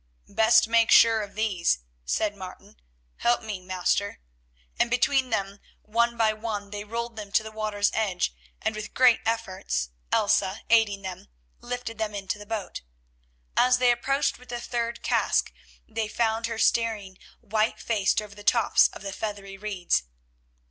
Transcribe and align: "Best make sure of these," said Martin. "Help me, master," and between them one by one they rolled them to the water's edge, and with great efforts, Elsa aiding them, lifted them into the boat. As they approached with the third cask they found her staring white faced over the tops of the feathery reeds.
"Best 0.29 0.67
make 0.67 0.89
sure 0.89 1.21
of 1.21 1.35
these," 1.35 1.77
said 2.05 2.35
Martin. 2.35 2.77
"Help 3.17 3.43
me, 3.43 3.59
master," 3.59 4.17
and 4.79 4.89
between 4.89 5.29
them 5.29 5.59
one 5.83 6.17
by 6.17 6.33
one 6.33 6.71
they 6.71 6.83
rolled 6.83 7.15
them 7.17 7.31
to 7.31 7.43
the 7.43 7.51
water's 7.51 7.91
edge, 7.93 8.33
and 8.63 8.73
with 8.73 8.95
great 8.95 9.19
efforts, 9.27 9.91
Elsa 10.11 10.61
aiding 10.71 11.03
them, 11.03 11.27
lifted 11.59 11.99
them 11.99 12.15
into 12.15 12.39
the 12.39 12.47
boat. 12.47 12.81
As 13.55 13.77
they 13.77 13.91
approached 13.91 14.39
with 14.39 14.49
the 14.49 14.59
third 14.59 15.03
cask 15.03 15.53
they 15.87 16.07
found 16.07 16.47
her 16.47 16.57
staring 16.57 17.19
white 17.39 17.79
faced 17.79 18.23
over 18.23 18.33
the 18.33 18.43
tops 18.43 18.87
of 18.87 19.03
the 19.03 19.13
feathery 19.13 19.55
reeds. 19.55 20.05